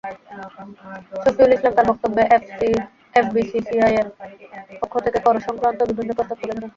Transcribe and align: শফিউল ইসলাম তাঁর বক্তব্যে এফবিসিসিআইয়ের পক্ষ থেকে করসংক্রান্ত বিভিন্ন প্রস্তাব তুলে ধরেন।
শফিউল 1.23 1.51
ইসলাম 1.55 1.73
তাঁর 1.75 1.89
বক্তব্যে 1.91 2.23
এফবিসিসিআইয়ের 3.15 4.07
পক্ষ 4.81 4.93
থেকে 5.05 5.19
করসংক্রান্ত 5.27 5.79
বিভিন্ন 5.89 6.11
প্রস্তাব 6.17 6.37
তুলে 6.39 6.53
ধরেন। 6.53 6.69